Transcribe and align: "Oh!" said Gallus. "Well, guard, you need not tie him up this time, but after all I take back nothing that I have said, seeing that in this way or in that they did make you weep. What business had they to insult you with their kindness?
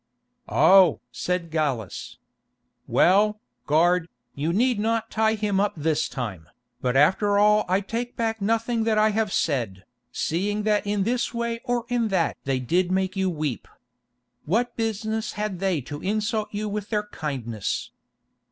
"Oh!" 0.49 0.99
said 1.11 1.51
Gallus. 1.51 2.17
"Well, 2.87 3.39
guard, 3.67 4.09
you 4.33 4.51
need 4.51 4.79
not 4.79 5.11
tie 5.11 5.35
him 5.35 5.59
up 5.59 5.75
this 5.77 6.09
time, 6.09 6.49
but 6.81 6.97
after 6.97 7.37
all 7.37 7.65
I 7.69 7.81
take 7.81 8.15
back 8.15 8.41
nothing 8.41 8.83
that 8.85 8.97
I 8.97 9.11
have 9.11 9.31
said, 9.31 9.83
seeing 10.11 10.63
that 10.63 10.87
in 10.87 11.03
this 11.03 11.35
way 11.35 11.61
or 11.65 11.85
in 11.87 12.07
that 12.07 12.35
they 12.45 12.59
did 12.59 12.91
make 12.91 13.15
you 13.15 13.29
weep. 13.29 13.67
What 14.45 14.75
business 14.75 15.33
had 15.33 15.59
they 15.59 15.81
to 15.81 16.01
insult 16.01 16.47
you 16.51 16.67
with 16.67 16.89
their 16.89 17.03
kindness? 17.05 17.91